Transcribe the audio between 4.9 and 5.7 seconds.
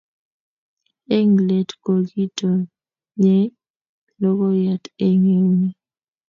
eng eunnyi